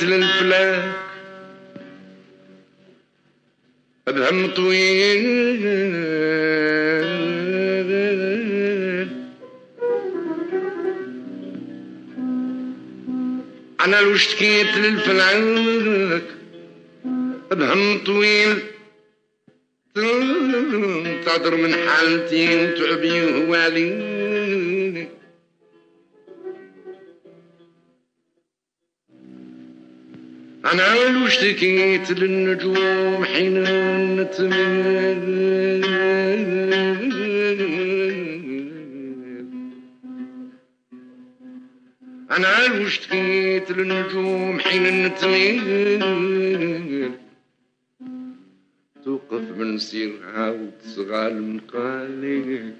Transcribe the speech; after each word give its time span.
اشتكيت 0.00 0.08
للفلاك 0.08 0.92
بهم 4.06 4.46
طويل. 4.54 5.26
أنا 13.80 13.96
لو 14.00 14.14
اشتكيت 14.14 14.76
للفلاك 14.76 16.22
بهم 17.50 17.98
طويل. 18.04 18.58
تعذر 21.26 21.56
من 21.56 21.74
حالتي 21.74 22.64
وتعبي 22.64 23.24
وهوالي 23.24 24.19
أنا 30.64 31.10
لو 31.10 31.26
اشتكيت 31.26 32.10
للنجوم 32.10 33.24
حين 33.24 33.64
نتمنى 34.20 35.80
أنا 42.30 42.66
لو 42.66 42.86
اشتكيت 42.86 43.70
للنجوم 43.70 44.60
حين 44.60 45.06
نتميل. 45.06 46.00
توقف 49.04 49.50
من 49.56 49.78
سيرها 49.78 50.50
وتصغى 50.50 51.28
المقالي 51.28 52.74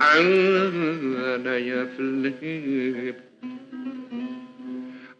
أنا 0.00 1.56
يا 1.56 1.88
الليل. 1.98 3.14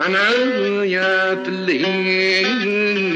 أنا 0.01 0.29
يا 0.83 1.33
الليل 1.47 3.12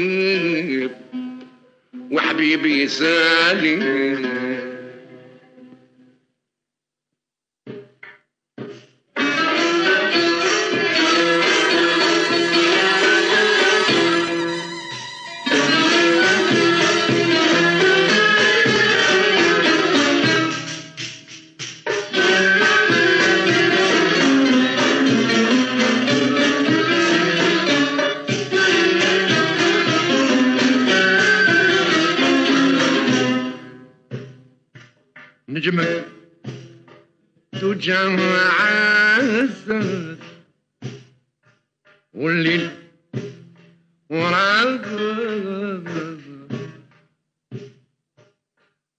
وحبيبي 2.38 2.88
سالي 2.88 3.76
نجمة 35.68 36.04
تجمع 37.52 38.52
السد 39.20 40.18
والليل 42.14 42.70
وراك 44.10 44.86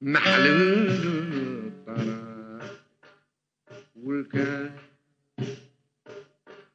محل 0.01 0.45
الطرا 1.87 2.59
والكاس 3.95 4.71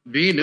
بين 0.05 0.39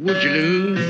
would 0.00 0.24
you 0.24 0.30
lose? 0.30 0.89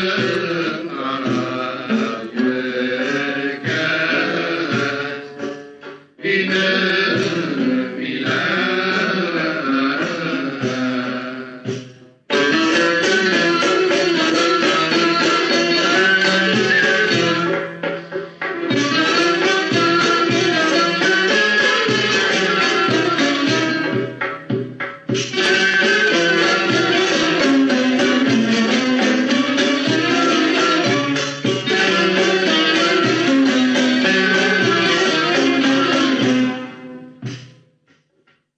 Hare 0.00 0.80
Hare 0.96 1.49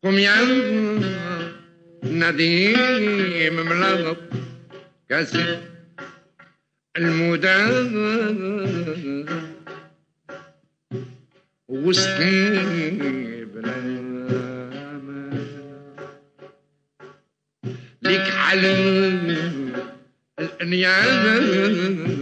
قم 0.02 0.19
يا 0.19 0.43
نديم 2.04 3.56
ملغب 3.66 4.16
كسر 5.08 5.60
المدى 6.96 7.62
وسطي 11.69 12.60
بلا 13.44 13.76
لك 18.02 18.20
حل 18.20 18.64
الأنياب. 20.38 22.21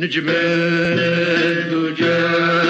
Nijmeh 0.00 1.68
Dujah 1.68 2.69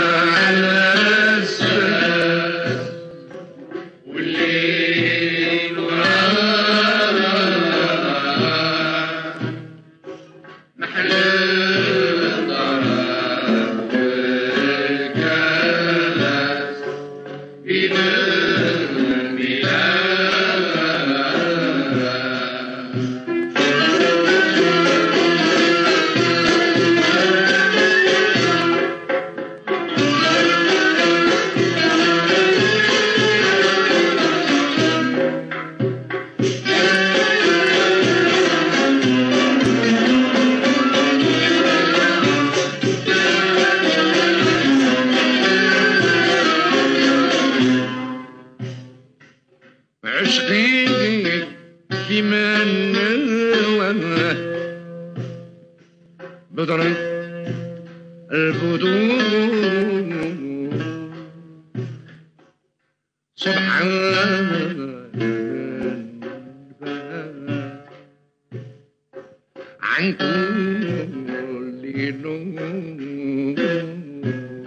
Mm-hmm. 72.71 74.60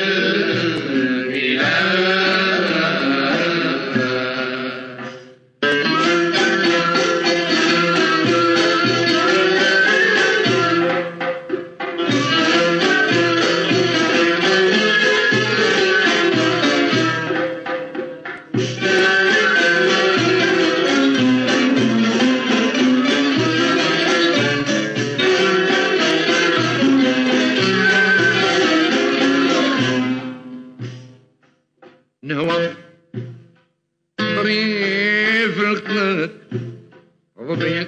ou 37.50 37.56
bien. 37.56 37.88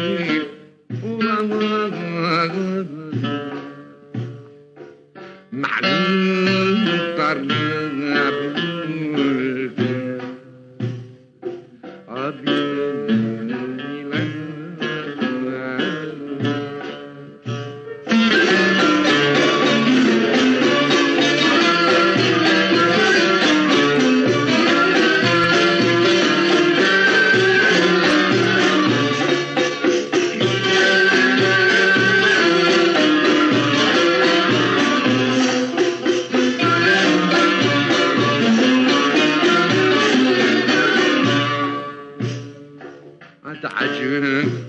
Mm-hmm. 44.11 44.60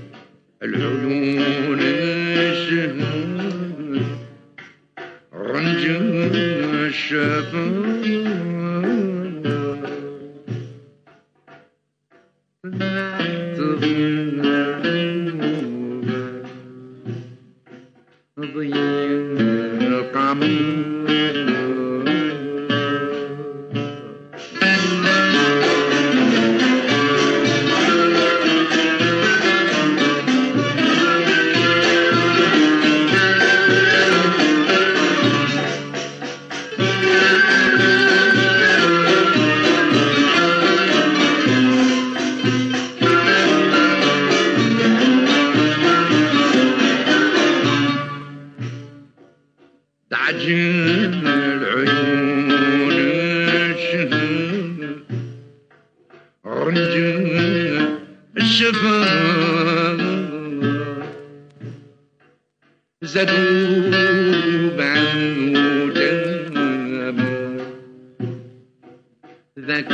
that 69.66 69.86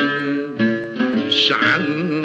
song 1.31 2.19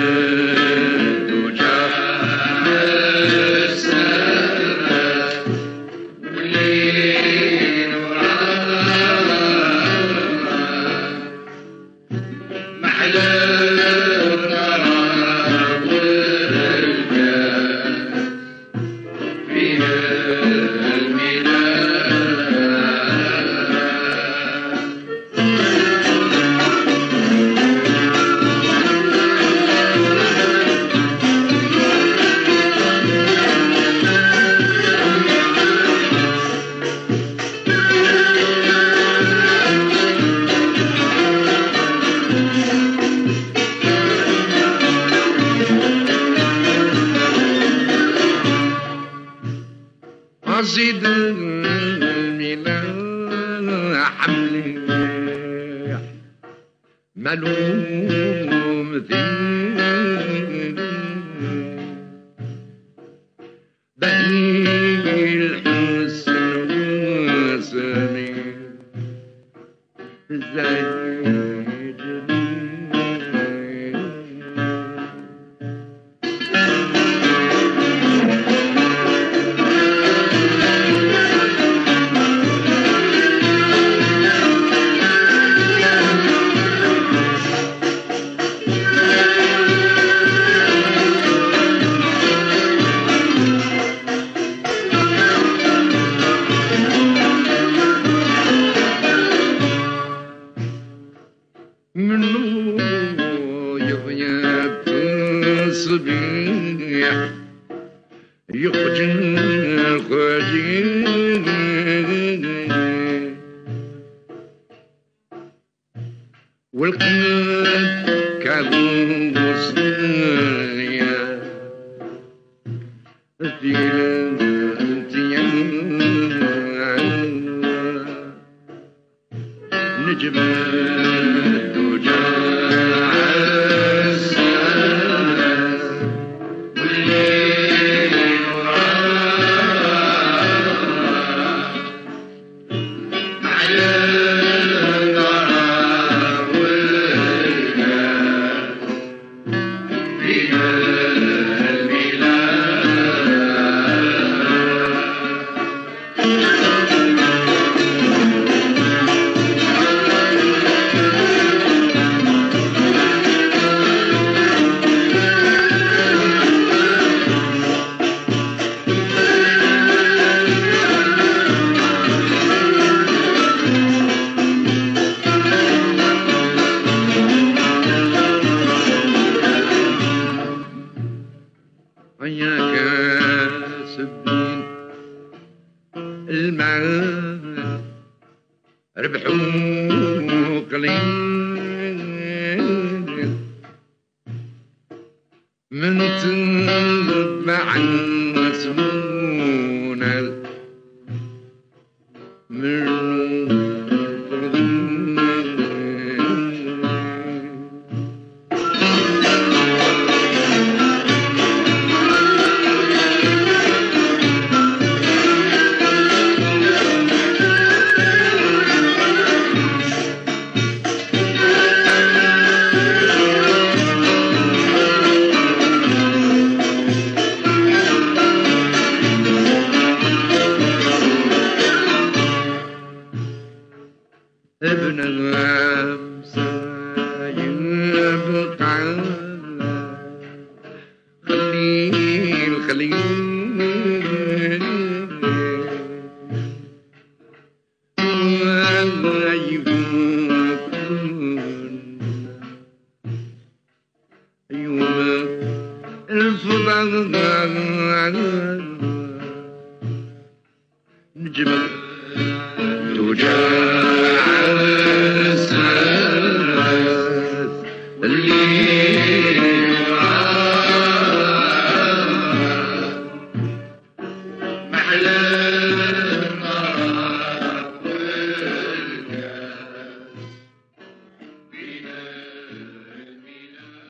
ملوم 57.21 58.99
زیر 59.09 59.60